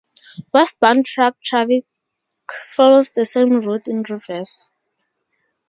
Westbound 0.51 1.05
truck 1.05 1.39
traffic 1.43 1.85
follows 2.49 3.11
the 3.11 3.23
same 3.23 3.51
route 3.61 3.87
in 3.87 4.01
reverse. 4.09 4.71